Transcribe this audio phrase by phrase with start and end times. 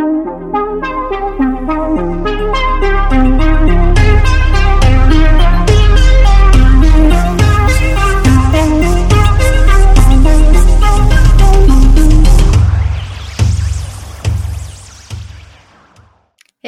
[0.00, 0.06] Hey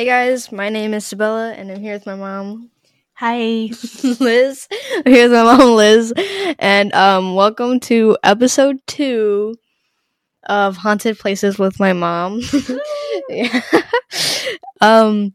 [0.05, 2.71] guys, my name is Sabela, and I'm here with my mom,
[3.15, 3.71] Hi.
[4.21, 4.69] Liz.
[5.07, 6.13] I'm here with my mom, Liz,
[6.59, 9.55] and um, welcome to episode two
[10.45, 12.41] of Haunted Places with my mom.
[13.29, 13.61] yeah.
[14.81, 15.33] um,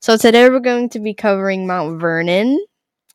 [0.00, 2.48] so today we're going to be covering Mount Vernon,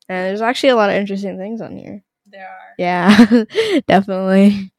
[0.08, 2.02] and there's actually a lot of interesting things on here.
[2.26, 2.74] There are.
[2.78, 3.42] Yeah,
[3.86, 4.72] definitely.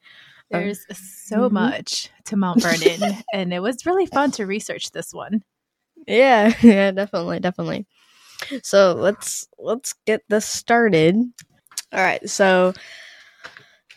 [0.51, 0.85] There's
[1.27, 1.51] so Mhm.
[1.53, 5.43] much to Mount Vernon, and it was really fun to research this one.
[6.07, 7.87] Yeah, yeah, definitely, definitely.
[8.63, 11.15] So let's let's get this started.
[11.91, 12.73] All right, so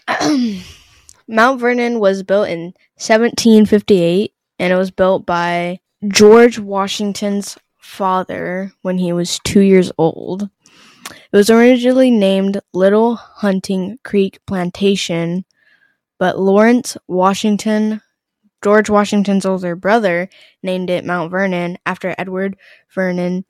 [1.30, 5.78] Mount Vernon was built in 1758, and it was built by
[6.08, 10.48] George Washington's father when he was two years old.
[11.10, 15.44] It was originally named Little Hunting Creek Plantation,
[16.18, 18.00] but Lawrence Washington,
[18.64, 20.30] George Washington's older brother,
[20.62, 22.56] named it Mount Vernon after Edward
[22.94, 23.44] Vernon,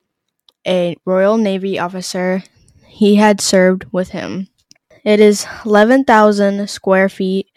[0.67, 2.43] a Royal Navy officer
[2.87, 4.49] he had served with him.
[5.05, 7.47] It is 11,000 square feet,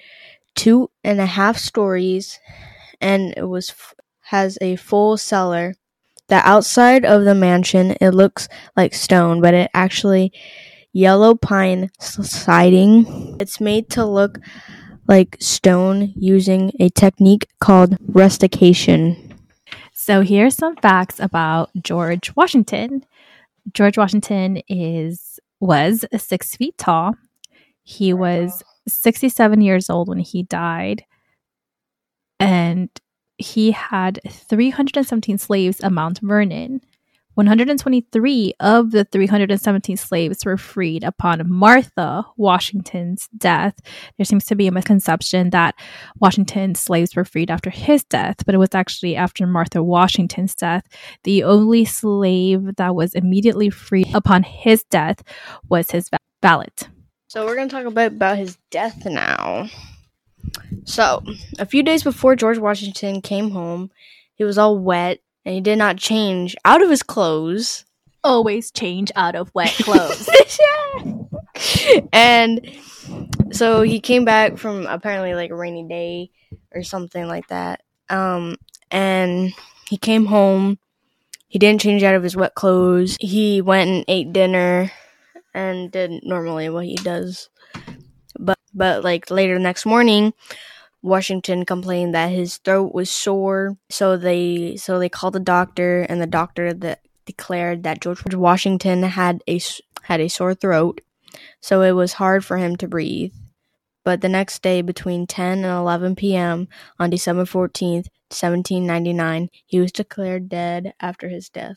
[0.55, 2.39] two and a half stories,
[3.01, 3.75] and it was
[4.27, 5.75] has a full cellar.
[6.29, 10.33] The outside of the mansion it looks like stone, but it actually
[10.93, 13.37] yellow pine siding.
[13.41, 14.39] It's made to look
[15.09, 19.35] like stone using a technique called rustication.
[19.93, 23.05] So here's some facts about George Washington.
[23.73, 27.15] George Washington is was six feet tall.
[27.83, 31.05] He was 67 years old when he died,
[32.41, 32.89] and
[33.39, 36.81] he had 317 slaves at Mount Vernon.
[37.35, 43.75] 123 of the 317 slaves were freed upon Martha Washington's death.
[44.19, 45.75] There seems to be a misconception that
[46.19, 50.85] Washington's slaves were freed after his death, but it was actually after Martha Washington's death.
[51.25, 55.23] The only slave that was immediately freed upon his death
[55.71, 56.11] was his
[56.43, 56.69] valet.
[57.33, 59.71] So we're going to talk a bit about his death now.
[60.85, 61.23] So,
[61.59, 63.91] a few days before George Washington came home,
[64.35, 67.87] he was all wet and he did not change out of his clothes.
[68.23, 70.29] Always change out of wet clothes.
[72.13, 72.71] and
[73.51, 76.31] so he came back from apparently like a rainy day
[76.75, 77.81] or something like that.
[78.11, 78.57] Um
[78.91, 79.55] and
[79.89, 80.79] he came home.
[81.49, 83.17] He didn't change out of his wet clothes.
[83.21, 84.93] He went and ate dinner
[85.55, 87.49] and did normally what he does.
[88.39, 90.33] But but like later the next morning,
[91.03, 96.21] Washington complained that his throat was sore, so they so they called the doctor, and
[96.21, 99.61] the doctor that declared that George Washington had a
[100.03, 101.01] had a sore throat,
[101.61, 103.33] so it was hard for him to breathe.
[104.05, 106.67] But the next day, between 10 and 11 p.m.
[106.99, 111.77] on December 14th, 1799, he was declared dead after his death.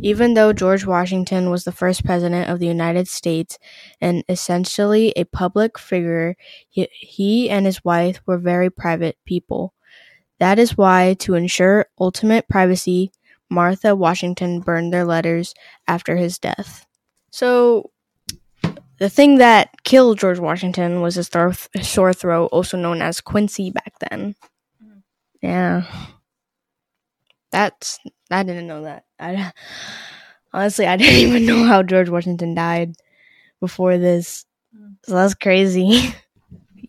[0.00, 3.58] Even though George Washington was the first president of the United States
[4.00, 6.36] and essentially a public figure,
[6.68, 9.74] he, he and his wife were very private people.
[10.38, 13.12] That is why, to ensure ultimate privacy,
[13.50, 15.54] Martha Washington burned their letters
[15.88, 16.86] after his death.
[17.30, 17.90] So,
[18.98, 23.72] the thing that killed George Washington was his thro- sore throat, also known as quinsy
[23.72, 24.34] back then.
[24.82, 25.02] Mhm.
[25.42, 25.84] Yeah.
[27.52, 27.98] That's
[28.30, 29.04] I didn't know that.
[29.18, 29.52] I
[30.52, 32.94] honestly I didn't even know how George Washington died
[33.60, 34.44] before this.
[35.04, 36.14] So that's crazy.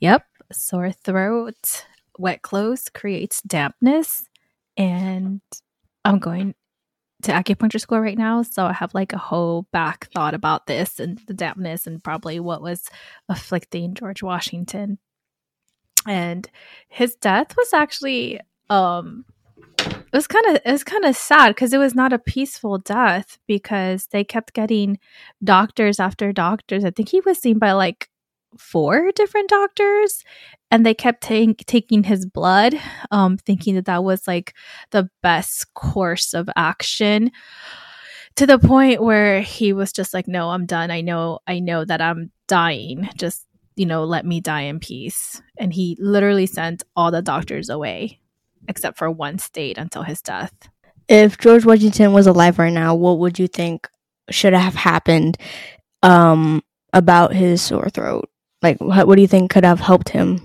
[0.01, 0.23] Yep,
[0.53, 1.85] sore throat,
[2.17, 4.23] wet clothes creates dampness,
[4.77, 5.41] and
[6.05, 6.55] I'm going
[7.23, 10.99] to acupuncture school right now, so I have like a whole back thought about this
[10.99, 12.89] and the dampness and probably what was
[13.27, 14.99] afflicting George Washington.
[16.07, 16.49] And
[16.87, 18.39] his death was actually
[18.69, 19.25] um
[20.11, 22.79] it was kind of it was kind of sad because it was not a peaceful
[22.79, 24.97] death because they kept getting
[25.43, 26.83] doctors after doctors.
[26.83, 28.09] I think he was seen by like
[28.57, 30.23] four different doctors
[30.71, 32.73] and they kept ta- taking his blood
[33.11, 34.55] um thinking that that was like
[34.89, 37.29] the best course of action
[38.35, 40.89] to the point where he was just like no i'm done.
[40.89, 43.07] I know i know that i'm dying.
[43.17, 43.45] Just
[43.75, 45.41] you know let me die in peace.
[45.59, 48.19] And he literally sent all the doctors away
[48.67, 50.53] except for one state until his death
[51.07, 53.87] If George Washington was alive right now, what would you think
[54.29, 55.37] should have happened
[56.03, 56.61] um
[56.93, 58.29] about his sore throat?
[58.61, 60.41] Like what, what do you think could have helped him?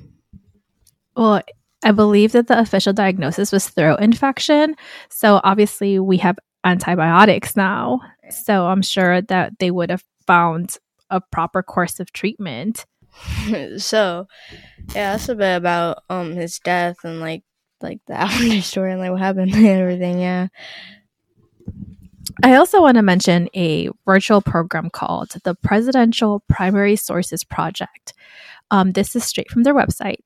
[1.16, 1.42] Well,
[1.84, 4.74] I believe that the official diagnosis was throat infection.
[5.10, 8.00] So obviously, we have antibiotics now.
[8.30, 10.78] So I'm sure that they would have found
[11.10, 12.86] a proper course of treatment.
[13.76, 14.26] so,
[14.94, 17.42] yeah, that's a bit about um his death and like
[17.84, 20.20] like the after story and like what happened and everything.
[20.20, 20.48] Yeah.
[22.42, 28.14] I also want to mention a virtual program called the Presidential Primary Sources Project.
[28.70, 30.24] Um, this is straight from their website.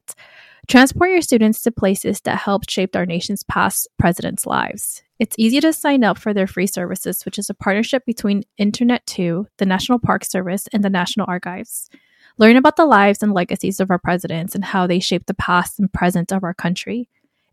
[0.69, 5.02] Transport your students to places that helped shape our nation's past presidents' lives.
[5.19, 9.46] It's easy to sign up for their free services, which is a partnership between Internet2,
[9.56, 11.90] the National Park Service, and the National Archives.
[12.37, 15.81] Learn about the lives and legacies of our presidents and how they shaped the past
[15.81, 17.08] and present of our country.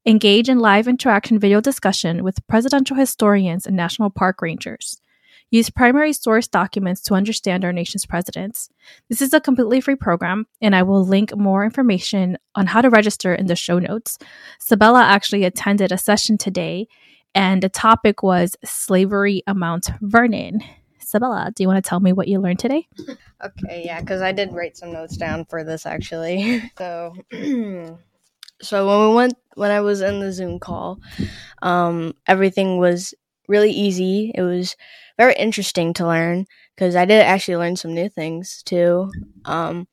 [0.07, 5.01] Engage in live interaction video discussion with presidential historians and national park rangers.
[5.49, 8.69] Use primary source documents to understand our nation's presidents.
[9.09, 12.91] This is a completely free program, and I will link more information on how to
[12.91, 14.19] register in the show notes.
[14.59, 16.87] Sabela actually attended a session today,
[17.33, 20.61] and the topic was slavery on Mount Vernon.
[21.03, 22.87] Sabela, do you want to tell me what you learned today?
[23.43, 26.61] Okay, yeah, because I did write some notes down for this actually.
[26.77, 27.15] So,
[28.61, 30.99] so when we went, when I was in the Zoom call,
[31.61, 33.13] um, everything was
[33.47, 34.31] really easy.
[34.35, 34.75] It was
[35.17, 39.11] very interesting to learn because I did actually learn some new things too.
[39.45, 39.87] Um,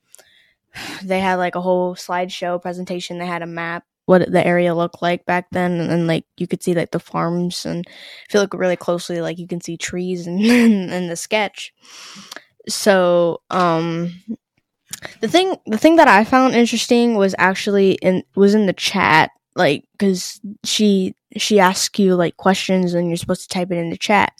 [1.03, 3.17] they had like a whole slideshow presentation.
[3.17, 6.63] They had a map, what the area looked like back then, and like you could
[6.63, 7.85] see like the farms, and
[8.27, 11.73] if you look really closely, like you can see trees and in the sketch.
[12.67, 14.13] So, um,
[15.21, 19.31] the thing the thing that I found interesting was actually in was in the chat,
[19.55, 23.89] like because she she asks you like questions and you're supposed to type it in
[23.89, 24.33] the chat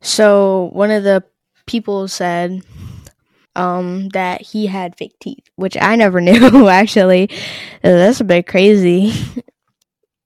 [0.00, 1.24] so one of the
[1.66, 2.62] people said
[3.56, 7.30] um, that he had fake teeth, which I never knew actually.
[7.82, 9.12] That's a bit crazy.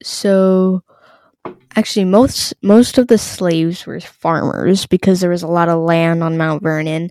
[0.02, 0.82] so
[1.76, 6.23] actually most most of the slaves were farmers because there was a lot of land
[6.23, 7.11] on Mount Vernon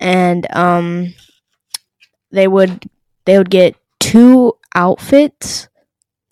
[0.00, 1.12] and um
[2.30, 2.88] they would
[3.26, 5.68] they would get two outfits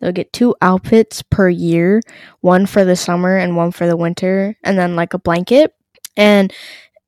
[0.00, 2.00] They'll get two outfits per year,
[2.41, 5.75] one for the summer and one for the winter, and then like a blanket.
[6.17, 6.52] And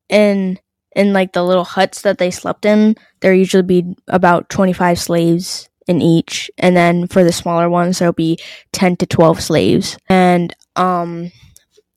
[0.08, 0.58] in
[0.94, 5.70] in like the little huts that they slept in, there usually be about 25 slaves
[5.86, 6.50] in each.
[6.58, 8.38] And then for the smaller ones, there'll be
[8.72, 9.96] 10 to 12 slaves.
[10.08, 11.30] And um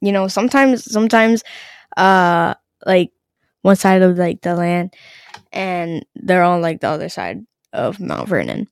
[0.02, 1.44] you know, sometimes sometimes
[1.98, 2.54] uh
[2.86, 3.12] like
[3.62, 4.94] one side of like the land
[5.52, 8.68] and they're on like the other side of Mount Vernon.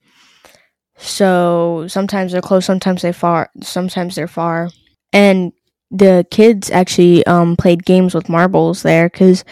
[0.97, 4.69] So sometimes they're close, sometimes they far, sometimes they're far.
[5.11, 5.53] And
[5.91, 9.43] the kids actually um, played games with marbles there because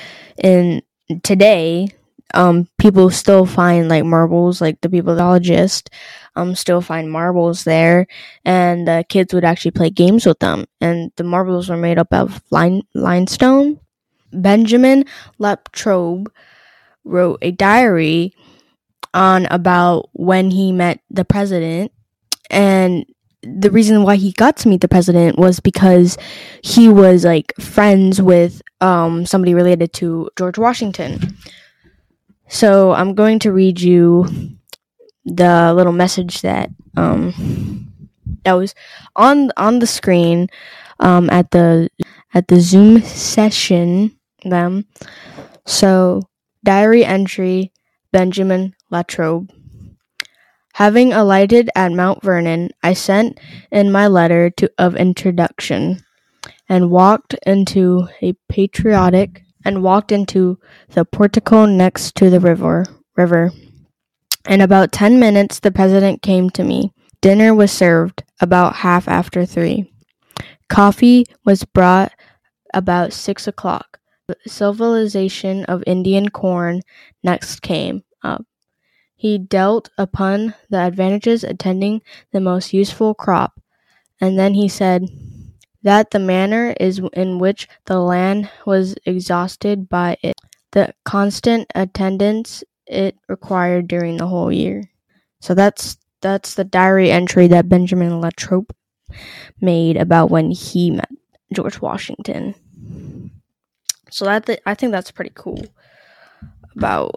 [0.44, 0.82] in
[1.24, 1.90] today
[2.34, 5.90] um, people still find like marbles, like the peopleologist
[6.36, 8.08] um, still find marbles there,
[8.46, 10.66] and the kids would actually play games with them.
[10.80, 13.80] And the marbles were made up of line limestone.
[14.32, 15.06] Benjamin
[15.40, 16.32] Latrobe
[17.04, 18.34] wrote a diary
[19.14, 21.92] on about when he met the president
[22.50, 23.06] and
[23.44, 26.18] the reason why he got to meet the president was because
[26.64, 31.38] he was like friends with um, somebody related to George Washington.
[32.48, 34.28] So I'm going to read you
[35.26, 37.92] the little message that um,
[38.44, 38.76] that was
[39.16, 40.50] on on the screen
[41.00, 41.90] um, at the
[42.34, 44.18] at the Zoom session.
[44.44, 44.86] Them
[45.66, 46.24] so
[46.64, 47.72] diary entry
[48.12, 49.50] Benjamin Latrobe.
[50.76, 53.40] Having alighted at Mount Vernon, I sent
[53.72, 56.04] in my letter to, of introduction
[56.70, 63.52] and walked into a patriotic and walked into the portico next to the river river.
[64.50, 66.94] In about ten minutes the president came to me.
[67.22, 69.92] Dinner was served about half after three.
[70.70, 72.14] Coffee was brought
[72.74, 74.00] about six o'clock.
[74.28, 76.82] The civilization of Indian corn
[77.24, 78.46] next came up.
[79.22, 82.02] He dealt upon the advantages attending
[82.34, 83.62] the most useful crop,
[84.20, 85.10] and then he said
[85.84, 90.38] that the manner is in which the land was exhausted by it,
[90.72, 94.90] the constant attendance it required during the whole year.
[95.40, 98.74] So that's that's the diary entry that Benjamin Latrobe
[99.62, 101.10] made about when he met
[101.54, 102.56] George Washington.
[104.10, 105.64] So that th- I think that's pretty cool
[106.76, 107.12] about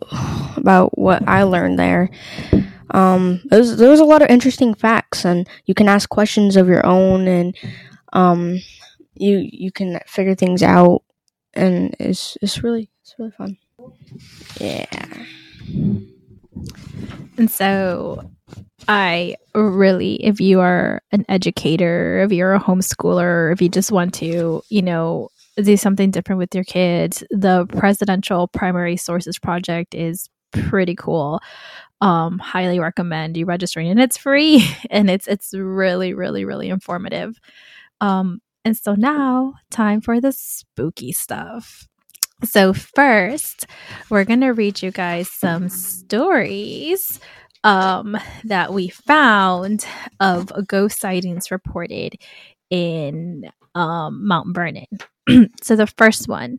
[0.56, 2.10] about what I learned there.
[2.90, 6.56] Um, there was, there was a lot of interesting facts, and you can ask questions
[6.56, 7.56] of your own, and
[8.12, 8.60] um,
[9.14, 11.02] you you can figure things out,
[11.54, 13.56] and it's it's really it's really fun.
[14.60, 14.86] Yeah.
[17.36, 18.30] And so
[18.86, 24.14] I really, if you are an educator, if you're a homeschooler, if you just want
[24.14, 30.28] to, you know, do something different with your kids, the Presidential Primary Sources Project is
[30.52, 31.40] pretty cool.
[32.00, 37.38] Um, highly recommend you registering, and it's free, and it's it's really, really, really informative.
[38.00, 41.86] Um, and so now, time for the spooky stuff.
[42.42, 43.66] So first,
[44.10, 47.20] we're gonna read you guys some stories
[47.62, 49.86] um, that we found
[50.20, 52.16] of ghost sightings reported
[52.70, 54.86] in um, Mount Vernon.
[55.62, 56.58] so the first one,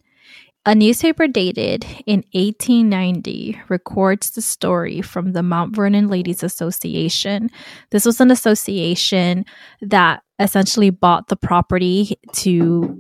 [0.66, 7.52] a newspaper dated in 1890 records the story from the Mount Vernon Ladies Association.
[7.92, 9.46] This was an association
[9.82, 12.98] that essentially bought the property to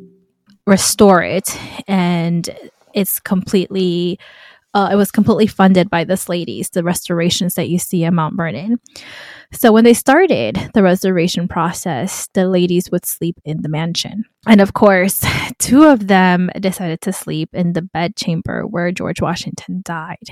[0.67, 1.57] restore it,
[1.88, 2.48] and
[2.93, 4.19] it's completely
[4.75, 8.36] uh, it was completely funded by this ladies, the restorations that you see at Mount
[8.36, 8.77] Vernon.
[9.53, 14.25] So when they started the restoration process, the ladies would sleep in the mansion.
[14.46, 15.25] And of course,
[15.60, 20.27] two of them decided to sleep in the bedchamber where George Washington died.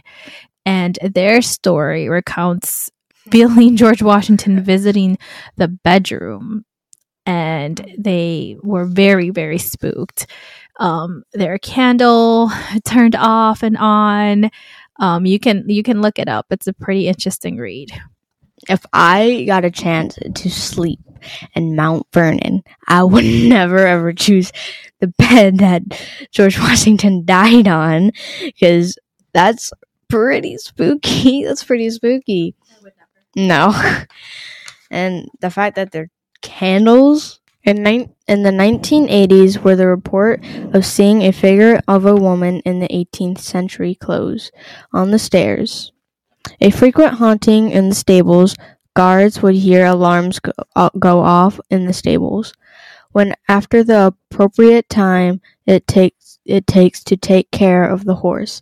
[0.66, 2.92] And their story recounts
[3.32, 5.18] feeling George Washington visiting
[5.56, 6.66] the bedroom
[7.26, 10.28] and they were very, very spooked
[10.80, 12.52] um, their candle
[12.86, 14.50] turned off and on.
[15.00, 16.48] Um, you can you can look it up.
[16.52, 17.92] It's a pretty interesting read.
[18.70, 21.00] If I got a chance to sleep
[21.56, 24.52] in Mount Vernon, I would never ever choose
[25.00, 25.84] the bed that
[26.32, 28.12] George Washington died on
[28.44, 28.98] because
[29.34, 29.72] that's
[30.10, 31.44] pretty spooky.
[31.44, 32.56] That's pretty spooky.
[33.36, 33.74] No.
[34.92, 36.12] And the fact that they're
[36.42, 40.44] candles in, ni- in the 1980s were the report
[40.74, 44.52] of seeing a figure of a woman in the 18th century clothes
[44.92, 45.92] on the stairs.
[46.60, 48.56] A frequent haunting in the stables,
[48.96, 52.54] guards would hear alarms go, uh, go off in the stables.
[53.12, 58.62] When after the appropriate time it takes it takes to take care of the horse.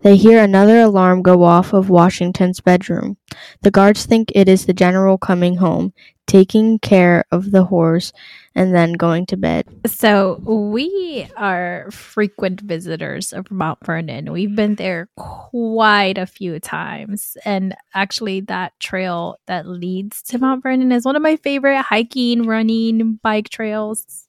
[0.00, 3.16] They hear another alarm go off of Washington's bedroom.
[3.62, 5.92] The guards think it is the general coming home,
[6.28, 8.12] taking care of the horse,
[8.54, 9.66] and then going to bed.
[9.86, 14.32] So we are frequent visitors of Mount Vernon.
[14.32, 17.36] We've been there quite a few times.
[17.44, 22.46] And actually, that trail that leads to Mount Vernon is one of my favorite hiking,
[22.46, 24.28] running, bike trails.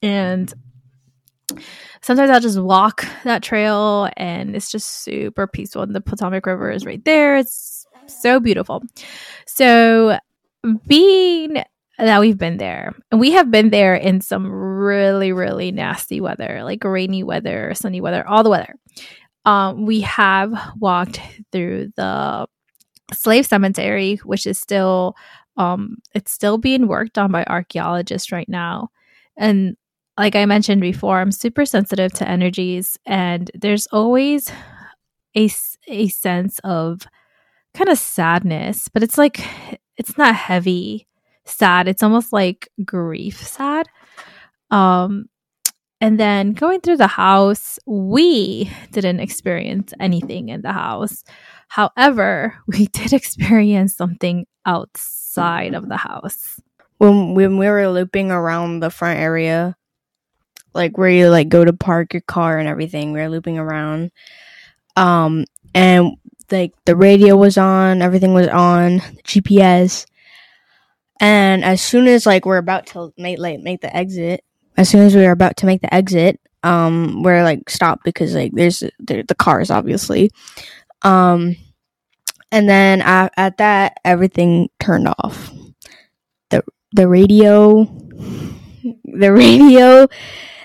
[0.00, 0.52] And
[2.08, 5.82] sometimes I'll just walk that trail and it's just super peaceful.
[5.82, 7.36] And the Potomac River is right there.
[7.36, 8.82] It's so beautiful.
[9.46, 10.18] So,
[10.86, 11.62] being
[11.98, 16.62] that we've been there, and we have been there in some really, really nasty weather,
[16.64, 18.74] like rainy weather, sunny weather, all the weather.
[19.44, 21.20] Um, we have walked
[21.52, 22.46] through the
[23.12, 25.14] slave cemetery, which is still
[25.58, 28.88] um, it's still being worked on by archaeologists right now.
[29.36, 29.76] And
[30.18, 34.50] like I mentioned before, I'm super sensitive to energies, and there's always
[35.36, 35.48] a,
[35.86, 37.06] a sense of
[37.74, 39.40] kind of sadness, but it's like
[39.96, 41.06] it's not heavy
[41.44, 41.88] sad.
[41.88, 43.88] It's almost like grief sad.
[44.70, 45.28] Um,
[46.00, 51.24] and then going through the house, we didn't experience anything in the house.
[51.68, 56.60] However, we did experience something outside of the house.
[56.98, 59.76] When when we were looping around the front area,
[60.78, 63.12] like where you like go to park your car and everything.
[63.12, 64.12] We were looping around.
[64.96, 65.44] Um
[65.74, 66.16] and
[66.50, 70.06] like the radio was on, everything was on, the GPS.
[71.20, 74.44] And as soon as like we're about to make like make the exit,
[74.78, 78.34] as soon as we were about to make the exit, um we're like stopped because
[78.34, 80.30] like there's the, the cars obviously.
[81.02, 81.56] Um
[82.50, 85.50] and then at, at that everything turned off.
[86.50, 87.84] The the radio
[89.04, 90.06] the radio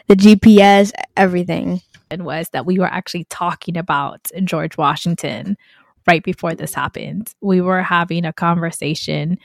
[0.07, 1.81] the GPS, everything.
[2.11, 5.57] And was that we were actually talking about George Washington
[6.07, 7.33] right before this happened.
[7.41, 9.37] We were having a conversation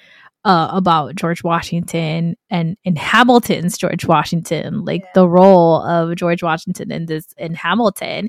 [0.44, 5.10] uh, about George Washington and in Hamilton's George Washington, like yeah.
[5.14, 8.28] the role of George Washington in this in Hamilton.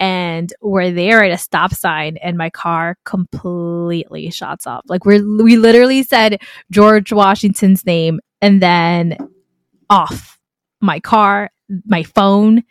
[0.00, 4.82] And we're there at a stop sign, and my car completely shuts off.
[4.86, 6.40] Like we're we literally said
[6.70, 9.16] George Washington's name, and then
[9.88, 10.38] off
[10.80, 11.50] my car
[11.86, 12.64] my phone,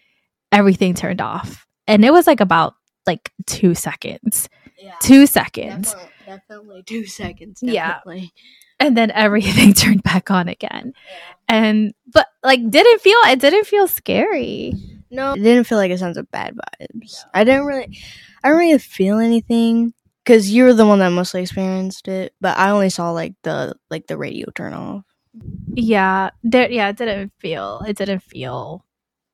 [0.52, 1.66] everything turned off.
[1.88, 4.48] And it was like about like two seconds.
[4.78, 4.96] Yeah.
[5.02, 5.92] Two seconds.
[5.94, 7.60] Definitely, definitely two seconds.
[7.62, 8.20] Definitely.
[8.22, 8.86] Yeah.
[8.86, 10.94] And then everything turned back on again.
[10.96, 11.34] Yeah.
[11.50, 14.74] And but like didn't feel it didn't feel scary.
[15.12, 15.34] No.
[15.34, 17.20] It didn't feel like a sense of bad vibes.
[17.34, 17.98] I didn't really
[18.44, 19.94] I didn't really feel anything.
[20.26, 24.08] because you're the one that mostly experienced it, but I only saw like the like
[24.08, 25.04] the radio turn off.
[25.74, 26.70] Yeah, there.
[26.70, 27.82] Yeah, it didn't feel.
[27.88, 28.86] It didn't feel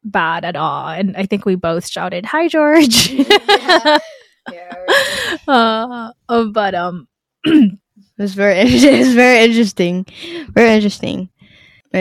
[0.03, 3.97] bad at all, and I think we both shouted, "Hi, George." yeah.
[4.51, 4.75] yeah
[5.47, 7.07] uh, but um,
[7.45, 7.77] it
[8.17, 8.59] was very.
[8.61, 10.05] It was very interesting.
[10.51, 11.29] Very interesting.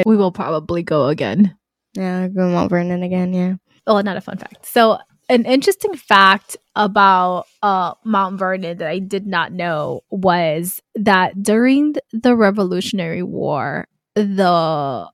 [0.05, 1.57] We will probably go again.
[1.95, 3.33] Yeah, go Mount Vernon again.
[3.33, 3.55] Yeah.
[3.87, 4.67] Well, not a fun fact.
[4.67, 11.43] So an interesting fact about uh, Mount Vernon that I did not know was that
[11.43, 15.09] during the Revolutionary War, the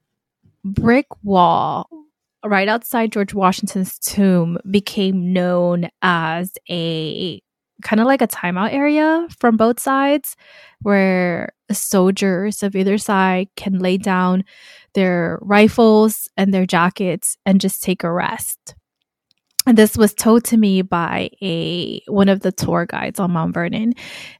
[0.65, 1.89] brick wall
[2.45, 7.41] right outside George Washington's tomb became known as a
[7.83, 10.37] kind of like a timeout area from both sides
[10.81, 14.45] where soldiers of either side can lay down
[14.95, 18.75] their rifles and their jackets and just take a rest
[19.73, 23.95] this was told to me by a one of the tour guides on Mount Vernon.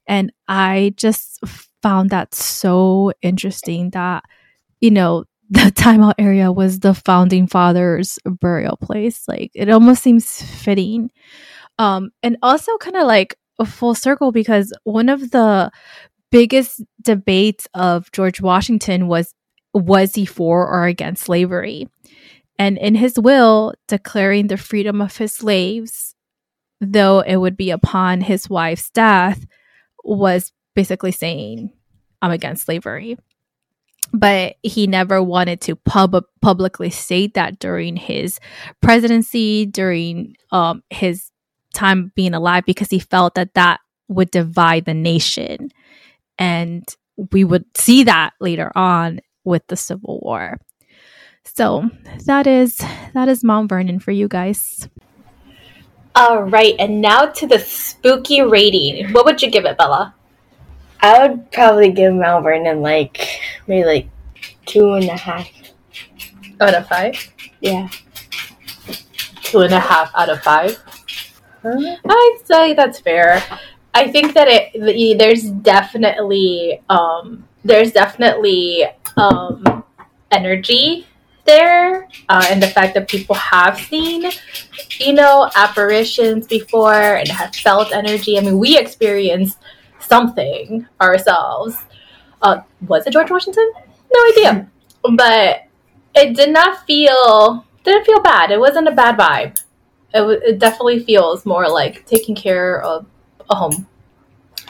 [0.07, 1.41] And I just
[1.83, 4.25] found that so interesting that
[4.81, 9.27] you know the timeout area was the founding fathers burial place.
[9.29, 11.11] Like it almost seems fitting.
[11.79, 15.71] Um and also kind of like a full circle because one of the
[16.31, 19.33] biggest debates of George Washington was
[19.73, 21.89] was he for or against slavery
[22.59, 26.15] and in his will declaring the freedom of his slaves,
[26.81, 29.45] though it would be upon his wife's death,
[30.05, 31.71] was basically saying,
[32.23, 33.17] I'm against slavery.
[34.13, 38.39] But he never wanted to pub- publicly state that during his
[38.81, 41.31] presidency, during um, his
[41.73, 45.71] time being alive, because he felt that that would divide the nation.
[46.39, 46.85] And
[47.33, 50.61] we would see that later on with the Civil War.
[51.45, 51.91] So
[52.27, 52.81] that is
[53.13, 54.89] that is Mount Vernon for you guys.
[56.17, 59.13] All right, and now to the spooky rating.
[59.13, 60.15] What would you give it, Bella?
[61.01, 64.09] I would probably give Mount Vernon like maybe like
[64.65, 65.51] two and a half
[66.61, 67.33] out of five.
[67.61, 67.89] Yeah,
[69.43, 70.79] two and a half out of five.
[71.63, 71.97] Huh?
[72.05, 73.43] I'd say that's fair.
[73.93, 78.85] I think that it there's definitely um, there's definitely
[79.17, 79.85] um,
[80.31, 81.07] energy
[81.45, 84.31] there uh, and the fact that people have seen
[84.99, 88.39] you know apparitions before and have felt energy.
[88.39, 89.59] I mean we experienced
[90.01, 91.77] something ourselves.
[92.43, 93.71] Uh, was it george washington?
[94.13, 94.71] No idea.
[95.17, 95.67] But
[96.15, 98.51] it did not feel didn't feel bad.
[98.51, 99.61] It wasn't a bad vibe.
[100.15, 103.07] It, w- it definitely feels more like taking care of
[103.51, 103.87] a home.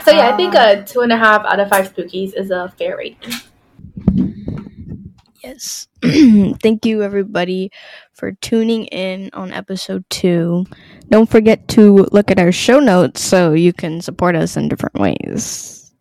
[0.05, 2.73] So yeah i think a two and a half out of five spookies is a
[2.77, 3.33] fair rating
[5.45, 5.89] Yes.
[6.63, 7.71] Thank you, everybody,
[8.15, 10.65] for tuning in on episode two.
[11.11, 14.95] Don't forget to look at our show notes so you can support us in different
[14.95, 15.93] ways.